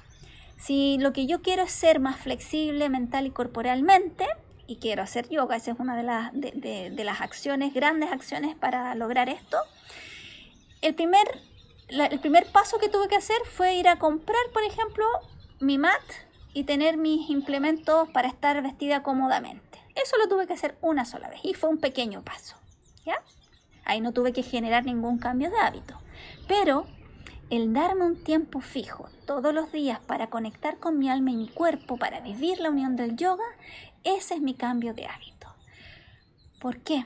si 0.57 0.99
lo 0.99 1.13
que 1.13 1.27
yo 1.27 1.43
quiero 1.43 1.63
es 1.63 1.73
ser 1.73 2.01
más 2.01 2.17
flexible 2.17 2.89
mental 2.89 3.27
y 3.27 3.31
corporalmente, 3.31 4.27
y 4.67 4.77
quiero 4.77 5.03
hacer 5.03 5.29
yoga, 5.29 5.57
esa 5.57 5.73
es 5.73 5.79
una 5.79 5.97
de 5.97 6.03
las, 6.03 6.33
de 6.33 7.05
las 7.05 7.21
acciones, 7.21 7.75
grandes 7.75 8.11
acciones 8.11 8.57
para 8.57 8.95
lograr 8.95 9.29
esto, 9.29 9.59
el 10.81 10.95
primer 10.95 11.27
el 11.89 12.21
primer 12.21 12.51
paso 12.51 12.79
que 12.79 12.89
tuve 12.89 13.09
que 13.09 13.17
hacer 13.17 13.37
fue 13.45 13.75
ir 13.75 13.89
a 13.89 13.99
comprar, 13.99 14.41
por 14.53 14.63
ejemplo, 14.63 15.05
mi 15.61 15.79
mat 15.79 16.03
y 16.53 16.65
tener 16.65 16.97
mis 16.97 17.29
implementos 17.31 18.09
para 18.11 18.29
estar 18.29 18.61
vestida 18.63 19.03
cómodamente. 19.03 19.79
Eso 19.95 20.17
lo 20.19 20.29
tuve 20.29 20.47
que 20.47 20.55
hacer 20.55 20.77
una 20.81 21.05
sola 21.05 21.29
vez 21.29 21.41
y 21.43 21.55
fue 21.55 21.71
un 21.71 21.79
pequeño 21.79 22.23
paso. 22.23 22.57
¿Ya? 23.05 23.23
Ahí 23.85 24.01
no 24.01 24.13
tuve 24.13 24.33
que 24.33 24.43
generar 24.43 24.85
ningún 24.85 25.19
cambio 25.19 25.51
de 25.51 25.59
hábito. 25.59 26.01
Pero 26.49 26.87
el 27.51 27.73
darme 27.73 28.05
un 28.05 28.23
tiempo 28.23 28.61
fijo 28.61 29.09
todos 29.27 29.55
los 29.55 29.73
días 29.73 30.01
para 30.01 30.29
conectar 30.29 30.79
con 30.79 30.99
mi 30.99 31.09
alma 31.09 31.31
y 31.31 31.37
mi 31.37 31.49
cuerpo, 31.49 31.97
para 31.97 32.21
vivir 32.21 32.61
la 32.61 32.71
unión 32.71 32.97
del 32.97 33.17
yoga, 33.17 33.45
ese 34.03 34.35
es 34.35 34.41
mi 34.41 34.55
cambio 34.55 34.95
de 34.95 35.07
hábito. 35.07 35.49
¿Por 36.61 36.79
qué? 36.79 37.05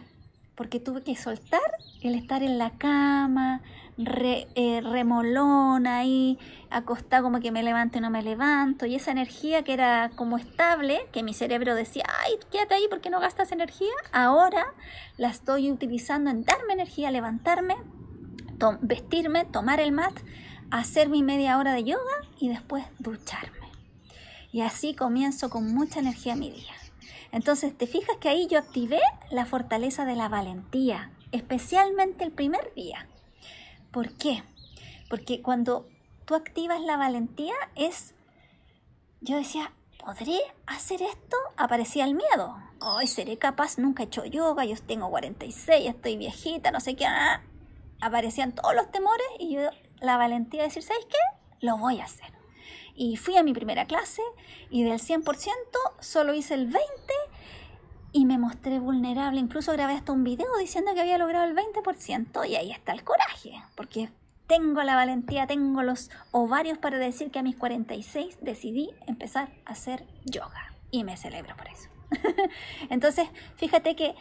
Porque 0.55 0.81
tuve 0.81 1.03
que 1.03 1.17
soltar 1.17 1.61
el 2.03 2.15
estar 2.15 2.43
en 2.43 2.59
la 2.59 2.71
cama, 2.79 3.63
re, 3.97 4.47
eh, 4.55 4.81
remolón 4.81 5.87
ahí, 5.87 6.39
acostada 6.71 7.23
como 7.23 7.41
que 7.41 7.51
me 7.51 7.63
levanto 7.63 7.99
y 7.99 8.01
no 8.01 8.11
me 8.11 8.23
levanto, 8.23 8.87
y 8.87 8.95
esa 8.95 9.11
energía 9.11 9.65
que 9.65 9.73
era 9.73 10.11
como 10.15 10.39
estable, 10.39 11.01
que 11.13 11.23
mi 11.23 11.35
cerebro 11.35 11.75
decía, 11.75 12.05
ay, 12.25 12.35
quédate 12.51 12.75
ahí 12.75 12.87
porque 12.89 13.11
no 13.11 13.21
gastas 13.21 13.53
energía, 13.53 13.93
ahora 14.13 14.75
la 15.17 15.29
estoy 15.29 15.71
utilizando 15.71 16.31
en 16.31 16.45
darme 16.45 16.75
energía, 16.75 17.11
levantarme, 17.11 17.77
vestirme, 18.81 19.45
tomar 19.45 19.81
el 19.81 19.93
mat, 19.93 20.13
hacer 20.71 21.09
mi 21.09 21.23
media 21.23 21.59
hora 21.59 21.73
de 21.73 21.85
yoga 21.85 22.25
y 22.39 22.49
después 22.49 22.85
ducharme. 22.99 23.69
Y 24.53 24.63
así 24.63 24.95
comienzo 24.95 25.51
con 25.51 25.73
mucha 25.75 26.01
energía 26.01 26.35
mi 26.35 26.51
día. 26.51 26.75
Entonces, 27.33 27.77
te 27.77 27.87
fijas 27.87 28.17
que 28.17 28.29
ahí 28.29 28.47
yo 28.47 28.59
activé 28.59 29.01
la 29.31 29.45
fortaleza 29.45 30.05
de 30.05 30.17
la 30.17 30.29
valentía, 30.29 31.11
especialmente 31.33 32.25
el 32.25 32.33
primer 32.33 32.73
día. 32.75 33.07
¿Por 33.93 34.13
qué? 34.13 34.43
Porque 35.11 35.43
cuando 35.43 35.87
tú 36.25 36.35
activas 36.35 36.81
la 36.81 36.97
valentía 36.97 37.55
es, 37.75 38.15
yo 39.21 39.37
decía, 39.37 39.73
¿podré 40.03 40.39
hacer 40.67 41.03
esto? 41.03 41.37
Aparecía 41.57 42.05
el 42.05 42.15
miedo. 42.15 42.57
Hoy 42.81 43.07
seré 43.07 43.37
capaz, 43.37 43.79
nunca 43.79 44.03
he 44.03 44.07
hecho 44.07 44.25
yoga, 44.25 44.65
yo 44.65 44.77
tengo 44.87 45.11
46, 45.11 45.89
estoy 45.89 46.17
viejita, 46.17 46.71
no 46.71 46.81
sé 46.81 46.95
qué. 46.95 47.07
Aparecían 48.01 48.53
todos 48.53 48.75
los 48.75 48.91
temores 48.91 49.27
y 49.39 49.55
yo 49.55 49.71
la 50.01 50.17
valentía 50.17 50.63
de 50.63 50.69
decir, 50.69 50.83
¿sabes 50.83 51.05
qué? 51.07 51.67
Lo 51.67 51.77
voy 51.79 52.01
a 52.01 52.05
hacer. 52.05 52.33
Y 52.95 53.17
fui 53.17 53.37
a 53.37 53.43
mi 53.43 53.53
primera 53.53 53.87
clase 53.87 54.23
y 54.71 54.83
del 54.85 55.01
100% 55.01 55.25
solo 56.01 56.35
hice 56.35 56.55
el 56.55 56.69
20% 56.71 56.79
y 58.13 58.25
me 58.27 58.39
mostré 58.39 58.79
vulnerable. 58.79 59.41
Incluso 59.41 59.73
grabé 59.73 59.95
hasta 59.95 60.13
un 60.13 60.25
video 60.25 60.57
diciendo 60.59 60.95
que 60.95 61.01
había 61.01 61.19
logrado 61.19 61.45
el 61.45 61.55
20% 61.55 62.49
y 62.49 62.57
ahí 62.57 62.71
está 62.71 62.93
el 62.93 63.05
coraje, 63.05 63.63
porque 63.77 64.11
tengo 64.47 64.83
la 64.83 64.97
valentía, 64.97 65.47
tengo 65.47 65.83
los 65.83 66.11
ovarios 66.31 66.79
para 66.79 66.99
decir 66.99 67.31
que 67.31 67.39
a 67.39 67.43
mis 67.43 67.57
46 67.57 68.39
decidí 68.41 68.91
empezar 69.07 69.51
a 69.67 69.73
hacer 69.73 70.07
yoga 70.25 70.75
y 70.91 71.05
me 71.05 71.17
celebro 71.17 71.55
por 71.57 71.69
eso. 71.69 71.89
Entonces, 72.91 73.29
fíjate 73.57 73.95
que 73.95 74.15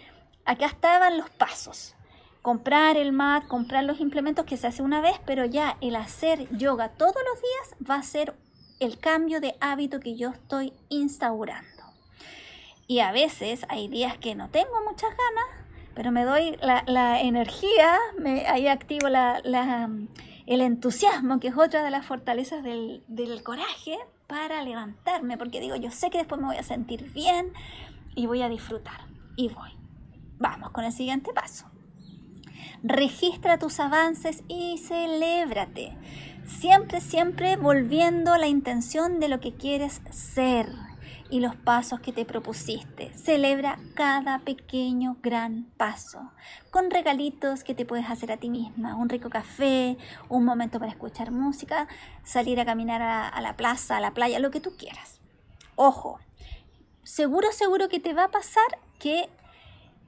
acá 0.45 0.65
estaban 0.65 1.17
los 1.17 1.29
pasos. 1.29 1.95
Comprar 2.41 2.97
el 2.97 3.11
mat, 3.11 3.47
comprar 3.47 3.83
los 3.83 3.99
implementos 3.99 4.45
que 4.45 4.57
se 4.57 4.67
hace 4.67 4.81
una 4.81 5.01
vez, 5.01 5.19
pero 5.25 5.45
ya 5.45 5.77
el 5.81 5.95
hacer 5.95 6.47
yoga 6.57 6.89
todos 6.89 7.15
los 7.15 7.41
días 7.41 7.89
va 7.89 7.95
a 7.95 8.03
ser 8.03 8.35
el 8.79 8.99
cambio 8.99 9.41
de 9.41 9.55
hábito 9.59 9.99
que 9.99 10.15
yo 10.15 10.29
estoy 10.29 10.73
instaurando. 10.89 11.83
Y 12.87 12.99
a 12.99 13.11
veces 13.11 13.65
hay 13.69 13.87
días 13.87 14.17
que 14.17 14.35
no 14.35 14.49
tengo 14.49 14.81
muchas 14.87 15.09
ganas, 15.09 15.67
pero 15.93 16.11
me 16.11 16.23
doy 16.23 16.57
la, 16.61 17.21
energía, 17.21 17.97
me, 18.17 18.47
ahí 18.47 18.67
activo 18.67 19.07
el 19.07 20.61
entusiasmo, 20.61 21.39
que 21.39 21.49
es 21.49 21.57
otra 21.57 21.83
de 21.83 21.91
las 21.91 22.05
fortalezas 22.05 22.63
del, 22.63 23.03
del 23.07 23.43
coraje, 23.43 23.97
para 24.27 24.61
levantarme, 24.61 25.37
porque 25.37 25.59
digo, 25.59 25.75
yo 25.75 25.89
sé 25.89 26.09
que 26.09 26.17
después 26.17 26.39
me 26.39 26.47
voy 26.47 26.57
a 26.57 26.63
sentir 26.63 27.11
bien 27.13 27.51
y 28.13 28.27
voy 28.27 28.41
a 28.41 28.49
disfrutar. 28.49 29.01
Y 29.35 29.49
voy. 29.49 29.71
Vamos 30.37 30.71
con 30.71 30.83
el 30.83 30.91
siguiente 30.91 31.31
paso. 31.33 31.65
Registra 32.83 33.57
tus 33.57 33.79
avances 33.79 34.43
y 34.47 34.77
celébrate. 34.77 35.97
Siempre, 36.45 37.01
siempre 37.01 37.57
volviendo 37.57 38.37
la 38.37 38.47
intención 38.47 39.19
de 39.19 39.27
lo 39.27 39.39
que 39.39 39.53
quieres 39.53 40.01
ser 40.11 40.67
y 41.29 41.39
los 41.39 41.55
pasos 41.55 41.99
que 41.99 42.13
te 42.13 42.25
propusiste. 42.25 43.13
Celebra 43.13 43.79
cada 43.95 44.39
pequeño 44.39 45.17
gran 45.21 45.65
paso, 45.77 46.31
con 46.71 46.89
regalitos 46.89 47.63
que 47.63 47.75
te 47.75 47.85
puedes 47.85 48.09
hacer 48.09 48.31
a 48.31 48.37
ti 48.37 48.49
misma, 48.49 48.95
un 48.95 49.09
rico 49.09 49.29
café, 49.29 49.97
un 50.29 50.45
momento 50.45 50.79
para 50.79 50.91
escuchar 50.91 51.31
música, 51.31 51.87
salir 52.23 52.59
a 52.59 52.65
caminar 52.65 53.01
a, 53.01 53.41
la 53.41 53.57
plaza, 53.57 53.97
a 53.97 54.01
la 54.01 54.13
playa, 54.13 54.39
lo 54.39 54.51
que 54.51 54.61
tú 54.61 54.75
quieras. 54.77 55.19
Ojo, 55.75 56.19
seguro, 57.03 57.51
seguro 57.51 57.89
que 57.89 57.99
te 57.99 58.13
va 58.13 58.25
a 58.25 58.31
pasar 58.31 58.79
que 58.99 59.29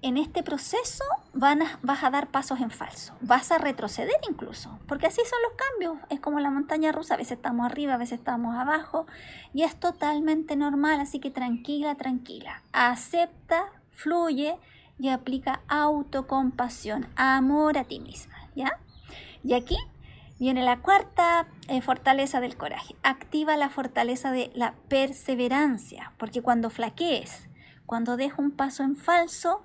en 0.02 0.18
este 0.18 0.44
proceso 0.44 1.04
vas 1.34 2.04
a 2.04 2.10
dar 2.10 2.28
pasos 2.28 2.62
en 2.62 2.72
falso, 2.72 3.14
vas 3.22 3.52
a 3.52 3.58
retroceder 3.58 4.16
incluso, 4.30 4.80
porque 4.88 5.08
así 5.08 5.22
son 5.26 5.40
los 5.44 5.54
cambios, 5.58 6.08
es 6.10 6.20
como 6.20 6.40
la 6.40 6.50
montaña 6.50 6.92
rusa, 6.92 7.16
a 7.16 7.18
veces 7.18 7.34
estamos 7.34 7.66
arriba, 7.66 7.96
a 7.96 7.98
veces 7.98 8.20
estamos 8.20 8.56
abajo, 8.56 9.08
y 9.54 9.64
es 9.64 9.78
totalmente 9.78 10.56
normal, 10.56 11.02
así 11.02 11.20
que 11.20 11.32
tranquila, 11.32 11.96
tranquila, 11.96 12.64
acepta, 12.72 13.66
fluye 13.92 14.58
y 14.98 15.10
aplica 15.10 15.62
autocompasión, 15.68 17.08
amor 17.16 17.78
a 17.78 17.84
ti 17.84 18.00
misma, 18.00 18.36
¿ya? 18.56 18.80
Y 19.44 19.54
aquí 19.54 19.78
viene 20.40 20.64
la 20.64 20.78
cuarta 20.78 21.48
eh, 21.68 21.82
fortaleza 21.82 22.40
del 22.40 22.56
coraje, 22.56 22.96
activa 23.04 23.58
la 23.58 23.70
fortaleza 23.70 24.32
de 24.32 24.50
la 24.56 24.76
perseverancia, 24.88 26.14
porque 26.18 26.42
cuando 26.42 26.70
flaquees, 26.70 27.50
cuando 27.86 28.18
dejo 28.18 28.42
un 28.42 28.52
paso 28.52 28.84
en 28.84 28.96
falso, 28.96 29.62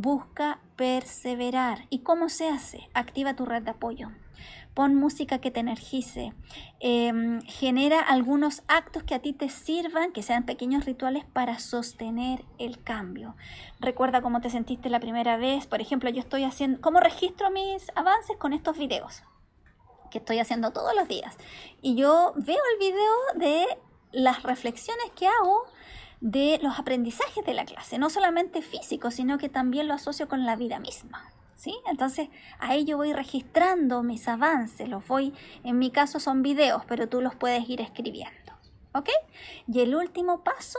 Busca 0.00 0.60
perseverar. 0.76 1.86
¿Y 1.90 2.04
cómo 2.04 2.28
se 2.28 2.48
hace? 2.48 2.88
Activa 2.94 3.34
tu 3.34 3.44
red 3.44 3.64
de 3.64 3.72
apoyo. 3.72 4.12
Pon 4.72 4.94
música 4.94 5.40
que 5.40 5.50
te 5.50 5.58
energice. 5.58 6.34
Em, 6.78 7.42
genera 7.42 7.98
algunos 7.98 8.62
actos 8.68 9.02
que 9.02 9.16
a 9.16 9.18
ti 9.18 9.32
te 9.32 9.48
sirvan, 9.48 10.12
que 10.12 10.22
sean 10.22 10.46
pequeños 10.46 10.84
rituales 10.84 11.24
para 11.24 11.58
sostener 11.58 12.44
el 12.58 12.80
cambio. 12.80 13.34
Recuerda 13.80 14.22
cómo 14.22 14.40
te 14.40 14.50
sentiste 14.50 14.88
la 14.88 15.00
primera 15.00 15.36
vez. 15.36 15.66
Por 15.66 15.80
ejemplo, 15.80 16.08
yo 16.10 16.20
estoy 16.20 16.44
haciendo, 16.44 16.80
¿cómo 16.80 17.00
registro 17.00 17.50
mis 17.50 17.90
avances 17.96 18.36
con 18.36 18.52
estos 18.52 18.78
videos? 18.78 19.24
Que 20.12 20.18
estoy 20.18 20.38
haciendo 20.38 20.70
todos 20.70 20.94
los 20.94 21.08
días. 21.08 21.36
Y 21.82 21.96
yo 21.96 22.34
veo 22.36 22.62
el 22.74 22.78
video 22.78 23.14
de 23.34 23.66
las 24.12 24.44
reflexiones 24.44 25.10
que 25.16 25.26
hago 25.26 25.64
de 26.20 26.58
los 26.62 26.78
aprendizajes 26.78 27.44
de 27.44 27.54
la 27.54 27.64
clase, 27.64 27.98
no 27.98 28.10
solamente 28.10 28.62
físico, 28.62 29.10
sino 29.10 29.38
que 29.38 29.48
también 29.48 29.88
lo 29.88 29.94
asocio 29.94 30.28
con 30.28 30.44
la 30.44 30.56
vida 30.56 30.80
misma. 30.80 31.32
¿sí? 31.58 31.76
Entonces 31.90 32.28
ahí 32.58 32.84
yo 32.84 32.96
voy 32.96 33.12
registrando 33.12 34.02
mis 34.02 34.26
avances, 34.28 34.88
los 34.88 35.06
voy, 35.06 35.34
en 35.64 35.78
mi 35.78 35.90
caso 35.90 36.20
son 36.20 36.42
videos, 36.42 36.84
pero 36.86 37.08
tú 37.08 37.20
los 37.20 37.34
puedes 37.34 37.68
ir 37.68 37.82
escribiendo, 37.82 38.54
¿ok? 38.94 39.10
Y 39.66 39.80
el 39.80 39.94
último 39.94 40.42
paso, 40.44 40.78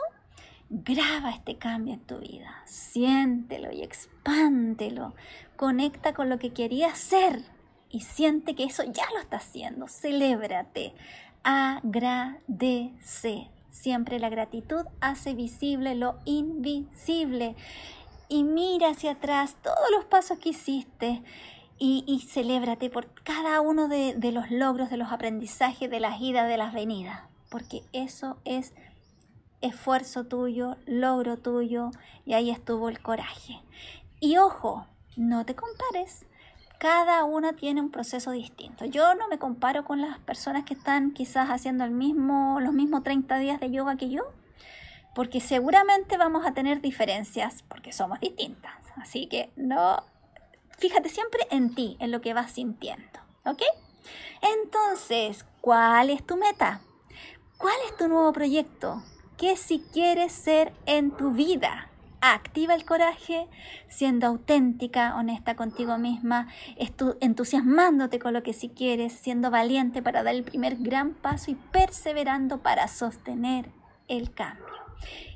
graba 0.69 1.31
este 1.31 1.57
cambio 1.57 1.95
en 1.95 1.99
tu 1.99 2.17
vida, 2.19 2.61
siéntelo 2.65 3.71
y 3.71 3.83
expántelo, 3.83 5.13
conecta 5.57 6.13
con 6.13 6.29
lo 6.29 6.39
que 6.39 6.53
querías 6.53 6.97
ser 6.97 7.43
y 7.89 8.01
siente 8.01 8.55
que 8.55 8.63
eso 8.63 8.83
ya 8.83 9.05
lo 9.13 9.19
está 9.19 9.37
haciendo, 9.37 9.87
celébrate, 9.87 10.93
agradece. 11.43 12.09
Siempre 13.71 14.19
la 14.19 14.29
gratitud 14.29 14.85
hace 14.99 15.33
visible 15.33 15.95
lo 15.95 16.19
invisible 16.25 17.55
y 18.27 18.43
mira 18.43 18.89
hacia 18.89 19.11
atrás 19.11 19.57
todos 19.63 19.91
los 19.91 20.05
pasos 20.05 20.39
que 20.39 20.49
hiciste 20.49 21.23
y, 21.77 22.03
y 22.05 22.21
celébrate 22.27 22.89
por 22.89 23.13
cada 23.23 23.61
uno 23.61 23.87
de, 23.87 24.13
de 24.15 24.31
los 24.31 24.51
logros, 24.51 24.89
de 24.89 24.97
los 24.97 25.11
aprendizajes, 25.11 25.89
de 25.89 25.99
las 25.99 26.19
idas, 26.21 26.47
de 26.47 26.57
las 26.57 26.73
venidas, 26.73 27.21
porque 27.49 27.83
eso 27.93 28.37
es 28.45 28.73
esfuerzo 29.61 30.25
tuyo, 30.25 30.77
logro 30.85 31.37
tuyo 31.37 31.91
y 32.25 32.33
ahí 32.33 32.49
estuvo 32.49 32.89
el 32.89 33.01
coraje. 33.01 33.61
Y 34.19 34.37
ojo, 34.37 34.85
no 35.15 35.45
te 35.45 35.55
compares. 35.55 36.25
Cada 36.79 37.25
una 37.25 37.51
tiene 37.51 37.81
un 37.81 37.91
proceso 37.91 38.31
distinto. 38.31 38.85
Yo 38.85 39.13
no 39.15 39.27
me 39.27 39.37
comparo 39.37 39.83
con 39.83 39.99
las 39.99 40.17
personas 40.19 40.63
que 40.63 40.75
están 40.75 41.11
quizás 41.11 41.49
haciendo 41.49 41.83
el 41.83 41.91
mismo, 41.91 42.61
los 42.61 42.71
mismos 42.71 43.03
30 43.03 43.37
días 43.37 43.59
de 43.59 43.69
yoga 43.69 43.97
que 43.97 44.09
yo, 44.09 44.23
porque 45.13 45.41
seguramente 45.41 46.17
vamos 46.17 46.45
a 46.45 46.53
tener 46.53 46.79
diferencias 46.79 47.63
porque 47.67 47.91
somos 47.91 48.21
distintas. 48.21 48.73
Así 48.95 49.27
que 49.27 49.51
no, 49.57 50.01
fíjate 50.77 51.09
siempre 51.09 51.41
en 51.51 51.75
ti, 51.75 51.97
en 51.99 52.11
lo 52.11 52.21
que 52.21 52.33
vas 52.33 52.53
sintiendo, 52.53 53.19
¿ok? 53.43 53.61
Entonces, 54.41 55.45
¿cuál 55.59 56.09
es 56.09 56.25
tu 56.25 56.37
meta? 56.37 56.79
¿Cuál 57.57 57.75
es 57.89 57.97
tu 57.97 58.07
nuevo 58.07 58.31
proyecto? 58.31 59.03
¿Qué 59.37 59.57
si 59.57 59.79
quieres 59.91 60.31
ser 60.31 60.71
en 60.85 61.11
tu 61.11 61.31
vida? 61.31 61.88
Activa 62.21 62.73
el 62.73 62.83
coraje, 62.83 63.47
siendo 63.87 64.27
auténtica, 64.27 65.15
honesta 65.15 65.55
contigo 65.55 65.97
misma, 65.97 66.47
entusiasmándote 67.21 68.19
con 68.19 68.33
lo 68.33 68.43
que 68.43 68.53
si 68.53 68.69
quieres, 68.69 69.13
siendo 69.13 69.51
valiente 69.51 70.01
para 70.01 70.23
dar 70.23 70.35
el 70.35 70.43
primer 70.43 70.75
gran 70.75 71.13
paso 71.13 71.51
y 71.51 71.55
perseverando 71.55 72.61
para 72.61 72.89
sostener 72.89 73.71
el 74.09 74.33
cambio. 74.33 74.65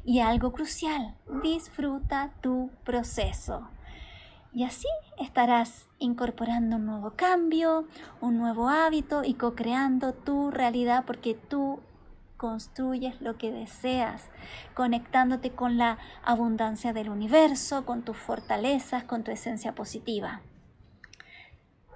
Y 0.03 0.19
algo 0.19 0.51
crucial, 0.51 1.15
disfruta 1.41 2.33
tu 2.41 2.69
proceso. 2.83 3.69
Y 4.51 4.65
así 4.65 4.87
estarás 5.17 5.87
incorporando 5.99 6.75
un 6.75 6.85
nuevo 6.85 7.13
cambio, 7.15 7.87
un 8.21 8.37
nuevo 8.37 8.69
hábito 8.69 9.23
y 9.23 9.33
co-creando 9.33 10.13
tu 10.13 10.51
realidad 10.51 11.05
porque 11.07 11.33
tú 11.33 11.79
construyes 12.43 13.21
lo 13.21 13.37
que 13.37 13.53
deseas, 13.53 14.25
conectándote 14.73 15.51
con 15.51 15.77
la 15.77 15.97
abundancia 16.25 16.91
del 16.91 17.07
universo, 17.07 17.85
con 17.85 18.01
tus 18.01 18.17
fortalezas, 18.17 19.05
con 19.05 19.23
tu 19.23 19.31
esencia 19.31 19.75
positiva, 19.75 20.41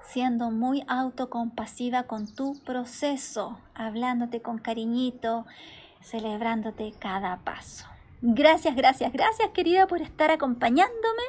siendo 0.07 0.49
muy 0.49 0.85
autocompasiva 0.87 2.03
con 2.03 2.33
tu 2.33 2.57
proceso, 2.63 3.59
hablándote 3.75 4.41
con 4.41 4.57
cariñito, 4.57 5.45
celebrándote 6.01 6.93
cada 6.97 7.39
paso. 7.43 7.85
Gracias, 8.21 8.73
gracias, 8.73 9.11
gracias 9.11 9.49
querida 9.49 9.85
por 9.85 10.01
estar 10.01 10.31
acompañándome 10.31 11.23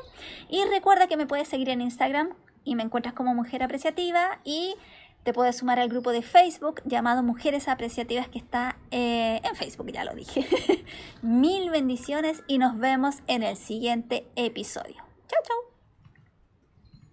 y 0.49 0.63
recuerda 0.67 1.09
que 1.09 1.17
me 1.17 1.27
puedes 1.27 1.49
seguir 1.49 1.71
en 1.71 1.81
Instagram 1.81 2.35
y 2.63 2.77
me 2.77 2.85
encuentras 2.85 3.15
como 3.15 3.35
mujer 3.35 3.65
apreciativa 3.65 4.39
y 4.45 4.77
te 5.23 5.33
puedes 5.33 5.57
sumar 5.57 5.79
al 5.79 5.89
grupo 5.89 6.11
de 6.13 6.23
Facebook 6.23 6.81
llamado 6.85 7.23
Mujeres 7.23 7.69
Apreciativas 7.69 8.29
que 8.29 8.39
está 8.39 8.79
eh, 8.91 9.41
en 9.45 9.55
Facebook, 9.57 9.91
ya 9.93 10.05
lo 10.05 10.15
dije. 10.15 10.47
Mil 11.23 11.71
bendiciones 11.71 12.43
y 12.47 12.59
nos 12.59 12.79
vemos 12.79 13.17
en 13.27 13.43
el 13.43 13.57
siguiente 13.57 14.27
episodio. 14.37 14.97
Chao, 15.29 15.41
chao. 15.45 15.68